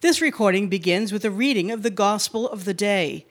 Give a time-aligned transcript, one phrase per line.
[0.00, 3.26] This recording begins with a reading of the Gospel of the day.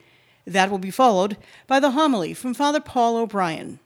[0.46, 3.80] That will be followed by the homily from Father Paul O'Brien.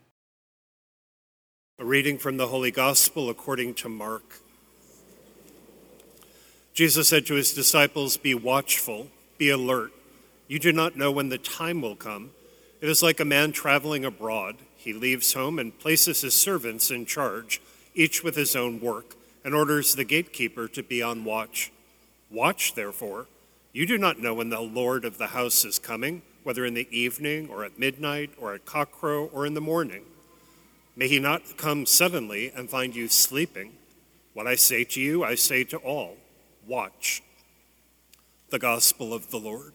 [1.79, 4.39] A reading from the Holy Gospel according to Mark.
[6.75, 9.07] Jesus said to his disciples, Be watchful,
[9.39, 9.91] be alert.
[10.47, 12.29] You do not know when the time will come.
[12.81, 14.57] It is like a man traveling abroad.
[14.77, 17.63] He leaves home and places his servants in charge,
[17.95, 21.71] each with his own work, and orders the gatekeeper to be on watch.
[22.29, 23.27] Watch, therefore.
[23.73, 26.87] You do not know when the Lord of the house is coming, whether in the
[26.91, 30.03] evening, or at midnight, or at cockcrow, or in the morning.
[30.95, 33.73] May he not come suddenly and find you sleeping.
[34.33, 36.17] What I say to you, I say to all
[36.65, 37.21] watch.
[38.49, 39.73] The Gospel of the Lord.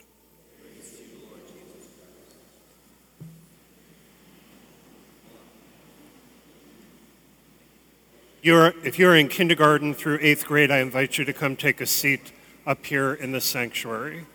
[8.42, 11.87] You're, if you're in kindergarten through eighth grade, I invite you to come take a
[11.87, 12.32] seat
[12.66, 14.27] up here in the sanctuary.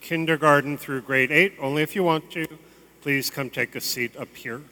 [0.00, 2.46] Kindergarten through grade eight, only if you want to,
[3.00, 4.62] please come take a seat up here.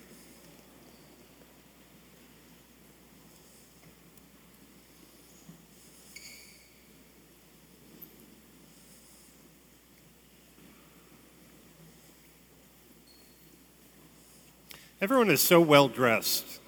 [15.01, 16.61] Everyone is so well dressed.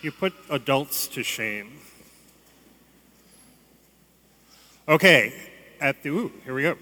[0.00, 1.72] You put adults to shame.
[4.88, 5.34] Okay,
[5.80, 6.76] at the, ooh, here we go.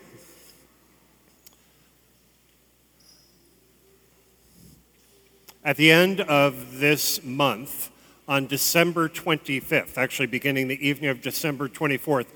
[5.64, 7.90] At the end of this month,
[8.28, 12.26] on December 25th, actually beginning the evening of December 24th,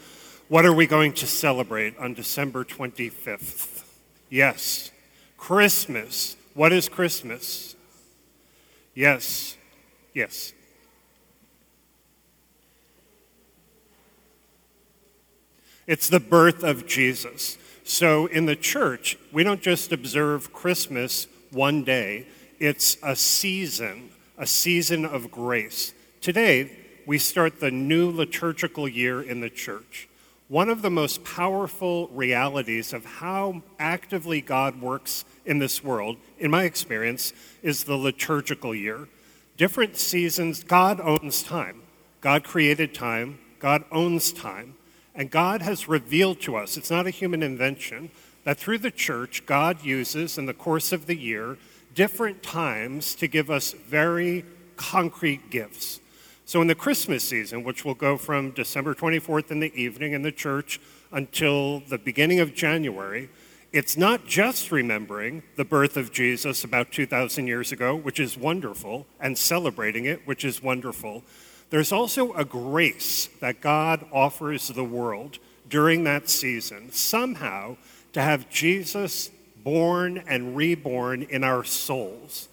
[0.49, 3.85] what are we going to celebrate on December 25th?
[4.29, 4.91] Yes,
[5.37, 6.37] Christmas.
[6.55, 7.77] What is Christmas?
[8.95, 9.57] Yes,
[10.13, 10.53] yes.
[15.87, 17.59] It's the birth of Jesus.
[17.85, 22.27] So in the church, we don't just observe Christmas one day,
[22.61, 25.93] it's a season, a season of grace.
[26.21, 26.71] Today,
[27.07, 30.09] we start the new liturgical year in the church.
[30.49, 36.51] One of the most powerful realities of how actively God works in this world, in
[36.51, 37.33] my experience,
[37.63, 39.09] is the liturgical year.
[39.57, 41.83] Different seasons, God owns time.
[42.21, 44.75] God created time, God owns time.
[45.21, 48.11] And God has revealed to us, it's not a human invention,
[48.45, 51.59] that through the church, God uses in the course of the year
[51.95, 56.01] different times to give us very concrete gifts.
[56.47, 60.23] So, in the Christmas season, which will go from December 24th in the evening in
[60.23, 60.81] the church
[61.13, 63.29] until the beginning of January,
[63.75, 69.07] it's not just remembering the birth of Jesus about 2,000 years ago, which is wonderful,
[69.21, 71.25] and celebrating it, which is wonderful.
[71.71, 75.39] There's also a grace that God offers the world
[75.69, 77.77] during that season, somehow
[78.13, 79.31] to have Jesus
[79.63, 82.49] born and reborn in our souls.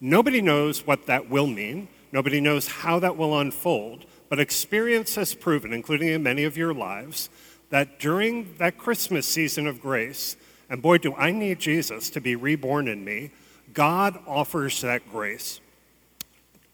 [0.00, 1.88] Nobody knows what that will mean.
[2.12, 4.04] Nobody knows how that will unfold.
[4.28, 7.30] But experience has proven, including in many of your lives,
[7.70, 10.36] that during that Christmas season of grace,
[10.68, 13.30] and boy, do I need Jesus to be reborn in me,
[13.72, 15.60] God offers that grace.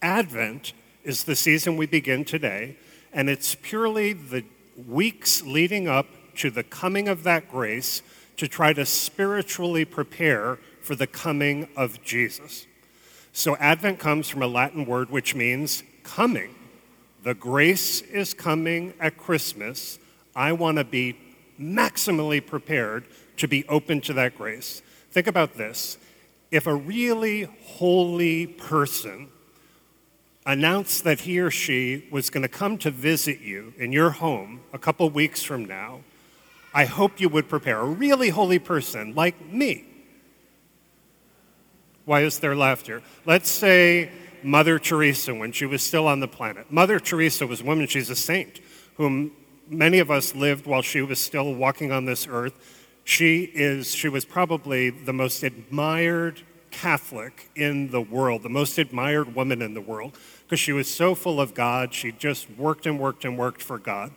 [0.03, 0.73] Advent
[1.07, 2.77] is the season we begin today,
[3.13, 4.43] and it's purely the
[4.89, 8.03] weeks leading up to the coming of that grace
[8.37, 12.67] to try to spiritually prepare for the coming of Jesus.
[13.33, 16.53] So, Advent comes from a Latin word which means coming.
[17.23, 20.01] The grace is coming at Christmas.
[20.35, 21.17] I want to be
[21.59, 23.07] maximally prepared
[23.37, 24.83] to be open to that grace.
[25.13, 25.99] Think about this.
[26.51, 29.29] If a really holy person
[30.47, 34.61] announced that he or she was going to come to visit you in your home
[34.73, 36.01] a couple weeks from now,
[36.73, 37.81] I hope you would prepare.
[37.81, 39.85] A really holy person like me.
[42.05, 43.03] Why is there laughter?
[43.25, 44.11] Let's say
[44.45, 46.71] Mother Teresa when she was still on the planet.
[46.71, 48.61] Mother Teresa was a woman, she's a saint,
[48.95, 49.33] whom
[49.69, 52.55] many of us lived while she was still walking on this earth.
[53.03, 59.35] She is she was probably the most admired Catholic in the world, the most admired
[59.35, 61.93] woman in the world because she was so full of God.
[61.93, 64.13] She just worked and worked and worked for God.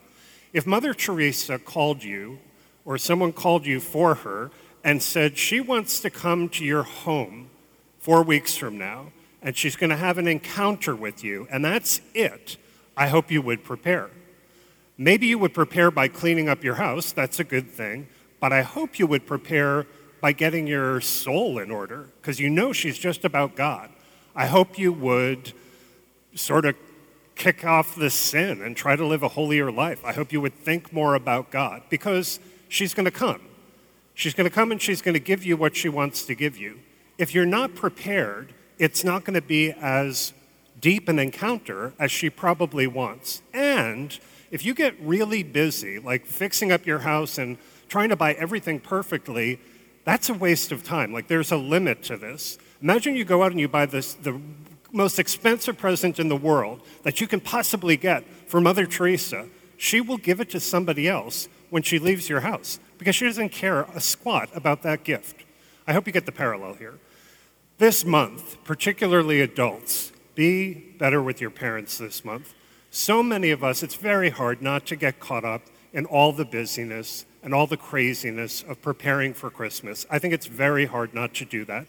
[0.54, 2.40] If Mother Teresa called you,
[2.86, 4.52] or someone called you for her,
[4.84, 7.50] and said she wants to come to your home
[8.00, 9.12] four weeks from now,
[9.42, 12.58] and she's going to have an encounter with you, and that's it,
[12.96, 14.10] I hope you would prepare.
[14.98, 18.08] Maybe you would prepare by cleaning up your house, that's a good thing,
[18.40, 19.86] but I hope you would prepare
[20.22, 23.90] by getting your soul in order, because you know she's just about God.
[24.36, 25.54] I hope you would
[26.36, 26.76] sort of
[27.36, 30.04] kick off the sin and try to live a holier life.
[30.04, 33.42] I hope you would think more about God because she's going to come.
[34.14, 36.58] She's going to come and she's going to give you what she wants to give
[36.58, 36.80] you.
[37.18, 40.34] If you're not prepared, it's not going to be as
[40.82, 43.42] deep an encounter as she probably wants.
[43.54, 44.18] And
[44.52, 48.80] if you get really busy, like fixing up your house and trying to buy everything
[48.80, 49.60] perfectly,
[50.04, 51.14] that's a waste of time.
[51.14, 52.58] Like there's a limit to this.
[52.82, 54.40] Imagine you go out and you buy this, the
[54.92, 59.48] most expensive present in the world that you can possibly get for Mother Teresa.
[59.78, 63.50] She will give it to somebody else when she leaves your house because she doesn't
[63.50, 65.44] care a squat about that gift.
[65.88, 67.00] I hope you get the parallel here.
[67.78, 72.54] This month, particularly adults, be better with your parents this month.
[72.92, 75.64] So many of us, it's very hard not to get caught up
[75.94, 80.06] in all the busyness and all the craziness of preparing for Christmas.
[80.10, 81.88] I think it's very hard not to do that.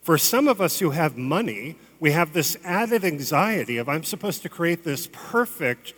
[0.00, 4.42] For some of us who have money, we have this added anxiety of I'm supposed
[4.42, 5.94] to create this perfect,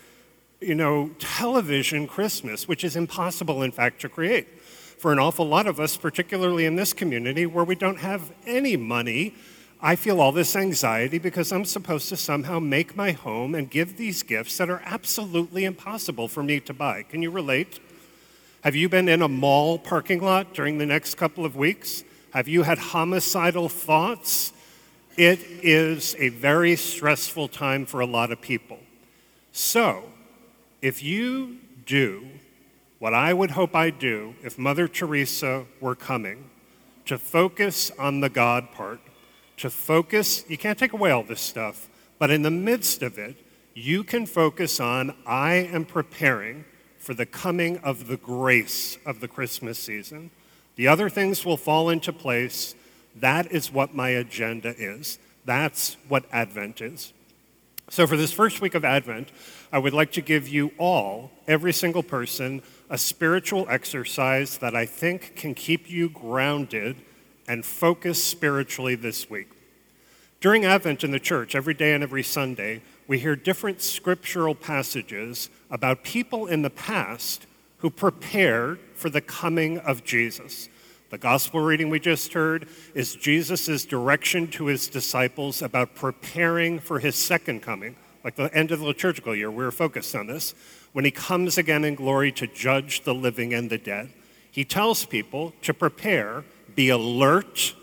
[0.60, 4.60] you know, television Christmas, which is impossible, in fact, to create.
[4.62, 8.76] For an awful lot of us, particularly in this community where we don't have any
[8.76, 9.34] money,
[9.82, 13.96] I feel all this anxiety because I'm supposed to somehow make my home and give
[13.96, 17.02] these gifts that are absolutely impossible for me to buy.
[17.02, 17.80] Can you relate?
[18.62, 22.04] Have you been in a mall parking lot during the next couple of weeks?
[22.34, 24.52] Have you had homicidal thoughts?
[25.16, 28.78] It is a very stressful time for a lot of people.
[29.52, 30.04] So,
[30.80, 32.28] if you do
[33.00, 36.48] what I would hope I'd do if Mother Teresa were coming,
[37.06, 39.00] to focus on the God part,
[39.56, 43.36] to focus, you can't take away all this stuff, but in the midst of it,
[43.74, 46.64] you can focus on I am preparing
[46.98, 50.30] for the coming of the grace of the Christmas season.
[50.76, 52.74] The other things will fall into place.
[53.16, 55.18] That is what my agenda is.
[55.44, 57.12] That's what Advent is.
[57.88, 59.32] So, for this first week of Advent,
[59.72, 64.86] I would like to give you all, every single person, a spiritual exercise that I
[64.86, 66.96] think can keep you grounded
[67.48, 69.48] and focused spiritually this week.
[70.40, 75.50] During Advent in the church, every day and every Sunday, we hear different scriptural passages
[75.68, 77.46] about people in the past
[77.78, 80.68] who prepared for the coming of Jesus.
[81.10, 87.00] The gospel reading we just heard is Jesus' direction to his disciples about preparing for
[87.00, 87.96] his second coming.
[88.22, 90.54] Like the end of the liturgical year, we we're focused on this
[90.92, 94.10] when he comes again in glory to judge the living and the dead.
[94.52, 96.44] He tells people to prepare,
[96.76, 97.74] be alert,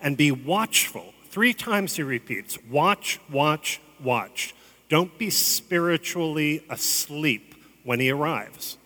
[0.00, 1.14] and be watchful.
[1.30, 4.52] Three times he repeats watch, watch, watch.
[4.88, 7.54] Don't be spiritually asleep
[7.84, 8.78] when he arrives.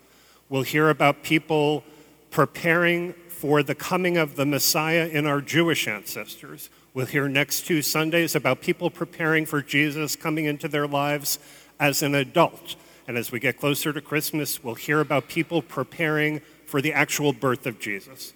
[0.50, 1.84] We'll hear about people
[2.38, 6.70] preparing for the coming of the Messiah in our Jewish ancestors.
[6.94, 11.40] We'll hear next two Sundays about people preparing for Jesus coming into their lives
[11.80, 12.76] as an adult.
[13.08, 17.32] And as we get closer to Christmas, we'll hear about people preparing for the actual
[17.32, 18.34] birth of Jesus.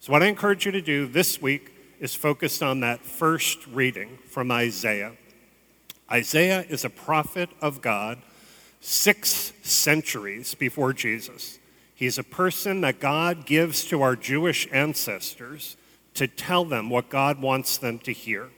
[0.00, 4.18] So, what I encourage you to do this week is focus on that first reading
[4.28, 5.12] from Isaiah.
[6.12, 8.18] Isaiah is a prophet of God
[8.82, 11.58] six centuries before Jesus.
[11.98, 15.76] He's a person that God gives to our Jewish ancestors
[16.14, 18.50] to tell them what God wants them to hear.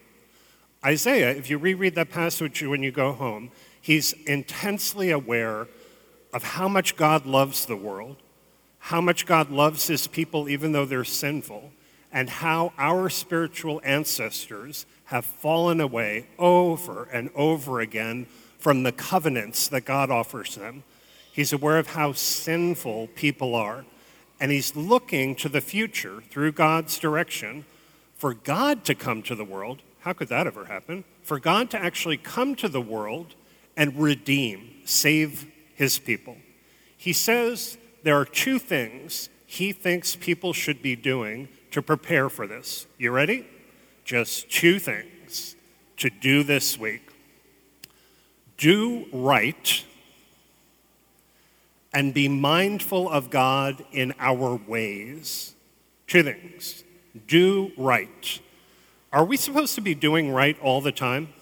[0.84, 3.50] Isaiah, if you reread that passage when you go home,
[3.80, 5.68] He's intensely aware
[6.34, 8.16] of how much God loves the world,
[8.78, 11.72] how much God loves his people even though they're sinful,
[12.12, 18.26] and how our spiritual ancestors have fallen away over and over again
[18.58, 20.84] from the covenants that God offers them.
[21.32, 23.84] He's aware of how sinful people are,
[24.40, 27.64] and he's looking to the future through God's direction
[28.16, 29.82] for God to come to the world.
[30.00, 31.04] How could that ever happen?
[31.22, 33.34] For God to actually come to the world
[33.76, 36.36] and redeem, save his people.
[36.96, 42.46] He says there are two things he thinks people should be doing to prepare for
[42.46, 42.86] this.
[42.98, 43.46] You ready?
[44.04, 45.56] Just two things
[45.98, 47.10] to do this week
[48.60, 49.84] do right
[51.92, 55.54] and be mindful of God in our ways.
[56.06, 56.84] Two things.
[57.26, 58.40] Do right.
[59.12, 61.32] Are we supposed to be doing right all the time?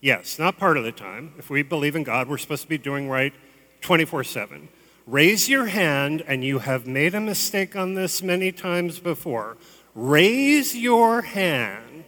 [0.00, 1.32] Yes, not part of the time.
[1.38, 3.32] If we believe in God, we're supposed to be doing right
[3.80, 4.68] 24 7.
[5.06, 9.56] Raise your hand, and you have made a mistake on this many times before.
[9.94, 12.04] Raise your hand,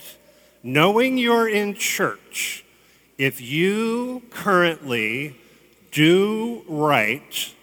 [0.62, 2.64] knowing you're in church,
[3.16, 5.36] if you currently
[5.90, 7.54] do right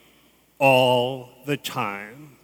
[0.60, 2.38] all the time.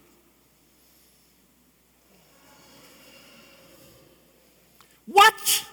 [5.06, 5.66] What?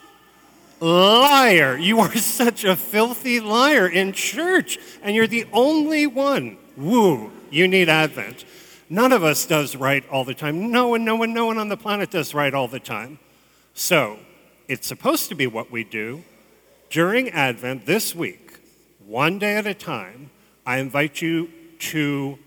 [0.79, 1.77] Liar.
[1.77, 6.57] You are such a filthy liar in church, and you're the only one.
[6.75, 8.45] Woo, you need Advent.
[8.89, 10.71] None of us does right all the time.
[10.71, 13.19] No one, no one, no one on the planet does right all the time.
[13.73, 14.19] So,
[14.67, 16.23] it's supposed to be what we do.
[16.89, 18.60] During Advent this week,
[19.11, 20.31] one day at a time,
[20.65, 21.49] I invite you
[21.79, 22.39] to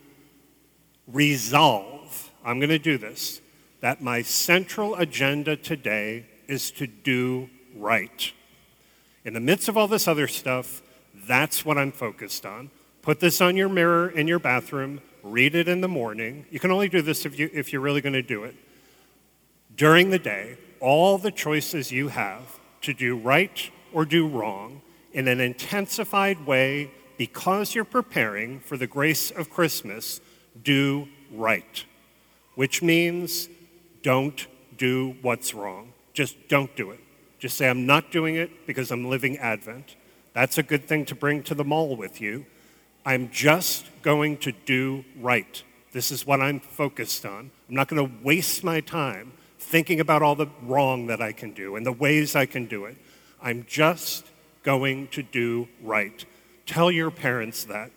[1.06, 3.42] resolve, I'm going to do this,
[3.80, 8.32] that my central agenda today is to do right.
[9.26, 10.80] In the midst of all this other stuff,
[11.28, 12.70] that's what I'm focused on.
[13.02, 16.46] Put this on your mirror in your bathroom, read it in the morning.
[16.50, 18.54] You can only do this if, you, if you're really going to do it.
[19.76, 24.80] During the day, all the choices you have to do right or do wrong
[25.14, 30.20] in an intensified way because you're preparing for the grace of Christmas,
[30.62, 31.84] do right,
[32.56, 33.48] which means
[34.02, 35.92] don't do what's wrong.
[36.12, 37.00] Just don't do it.
[37.38, 39.96] Just say, I'm not doing it because I'm living Advent.
[40.32, 42.46] That's a good thing to bring to the mall with you.
[43.06, 45.62] I'm just going to do right.
[45.92, 47.50] This is what I'm focused on.
[47.68, 51.52] I'm not going to waste my time thinking about all the wrong that I can
[51.52, 52.96] do and the ways I can do it.
[53.40, 54.24] I'm just
[54.64, 56.24] going to do right.
[56.66, 57.92] Tell your parents that.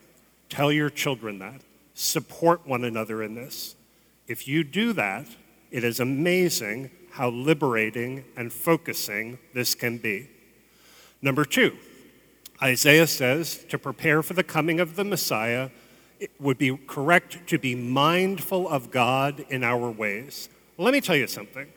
[0.49, 1.61] Tell your children that.
[1.95, 3.75] Support one another in this.
[4.27, 5.25] If you do that,
[5.71, 10.29] it is amazing how liberating and focusing this can be.
[11.21, 11.75] Number two,
[12.61, 15.69] Isaiah says to prepare for the coming of the Messiah,
[16.19, 20.49] it would be correct to be mindful of God in our ways.
[20.77, 21.67] Let me tell you something.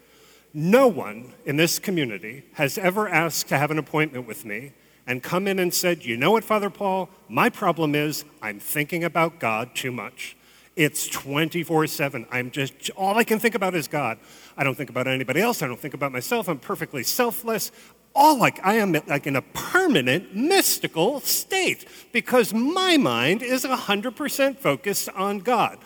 [0.52, 4.72] No one in this community has ever asked to have an appointment with me
[5.10, 7.10] and come in and said, You know what, Father Paul?
[7.28, 10.36] My problem is I'm thinking about God too much.
[10.76, 12.26] It's 24 7.
[12.30, 14.18] I'm just, all I can think about is God.
[14.56, 15.62] I don't think about anybody else.
[15.62, 16.48] I don't think about myself.
[16.48, 17.72] I'm perfectly selfless.
[18.14, 24.58] All like, I am like in a permanent mystical state because my mind is 100%
[24.58, 25.78] focused on God.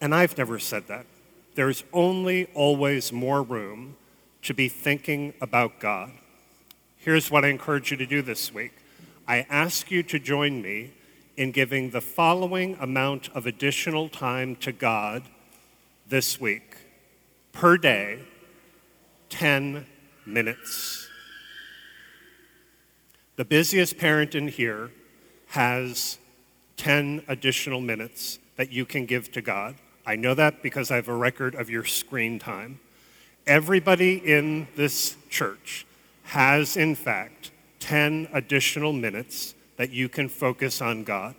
[0.00, 1.04] And I've never said that
[1.56, 3.96] there's only always more room
[4.42, 6.12] to be thinking about God.
[7.06, 8.72] Here's what I encourage you to do this week
[9.28, 10.90] I ask you to join me
[11.36, 15.22] in giving the following amount of additional time to God
[16.08, 16.78] this week
[17.52, 18.24] per day
[19.28, 19.86] 10
[20.26, 21.08] minutes.
[23.36, 24.90] The busiest parent in here
[25.50, 26.18] has
[26.76, 29.76] 10 additional minutes that you can give to God.
[30.04, 32.80] I know that because I have a record of your screen time.
[33.46, 35.86] Everybody in this church
[36.26, 41.34] has, in fact, 10 additional minutes that you can focus on God.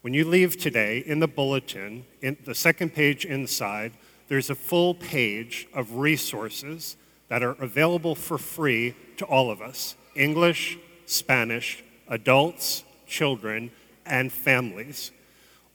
[0.00, 3.92] When you leave today, in the bulletin, in the second page inside,
[4.28, 6.96] there's a full page of resources
[7.28, 13.70] that are available for free to all of us English, Spanish, adults, children,
[14.04, 15.12] and families.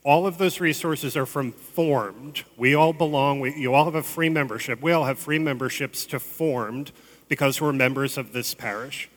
[0.04, 2.44] All of those resources are from Formed.
[2.58, 4.82] We all belong, we, you all have a free membership.
[4.82, 6.92] We all have free memberships to Formed
[7.28, 9.10] because we're members of this parish.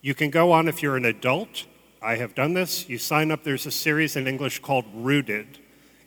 [0.00, 1.66] You can go on if you're an adult.
[2.02, 2.88] I have done this.
[2.88, 5.58] You sign up, there's a series in English called Rooted.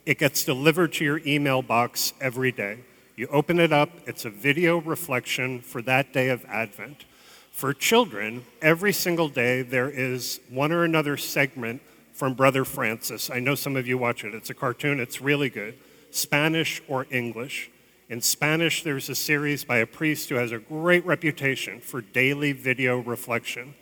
[0.04, 2.80] It gets delivered to your email box every day.
[3.16, 7.06] You open it up, it's a video reflection for that day of Advent.
[7.50, 11.80] For children, every single day there is one or another segment
[12.12, 13.30] from Brother Francis.
[13.30, 14.34] I know some of you watch it.
[14.34, 15.78] It's a cartoon, it's really good.
[16.10, 17.70] Spanish or English.
[18.08, 22.52] In Spanish, there's a series by a priest who has a great reputation for daily
[22.52, 23.74] video reflection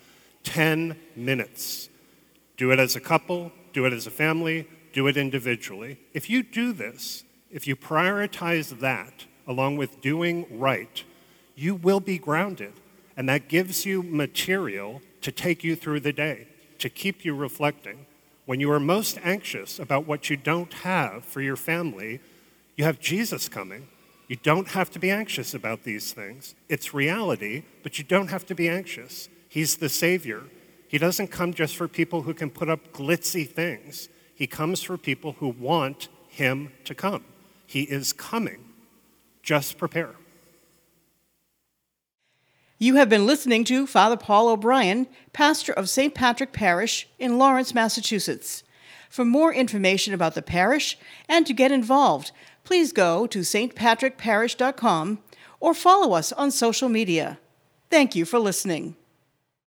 [0.45, 1.91] 10 minutes.
[2.57, 5.99] Do it as a couple, do it as a family, do it individually.
[6.15, 11.05] If you do this, if you prioritize that along with doing right,
[11.55, 12.73] you will be grounded.
[13.19, 18.07] And that gives you material to take you through the day, to keep you reflecting.
[18.47, 22.21] When you are most anxious about what you don't have for your family,
[22.77, 23.89] you have Jesus coming.
[24.27, 26.55] You don't have to be anxious about these things.
[26.69, 29.29] It's reality, but you don't have to be anxious.
[29.49, 30.45] He's the Savior.
[30.89, 34.97] He doesn't come just for people who can put up glitzy things, He comes for
[34.97, 37.25] people who want Him to come.
[37.67, 38.65] He is coming.
[39.43, 40.15] Just prepare.
[42.79, 46.15] You have been listening to Father Paul O'Brien, pastor of St.
[46.15, 48.65] Patrick Parish in Lawrence, Massachusetts.
[49.09, 52.33] For more information about the parish and to get involved,
[52.65, 55.19] please go to stpatrickparish.com
[55.61, 57.39] or follow us on social media.
[57.91, 58.97] Thank you for listening.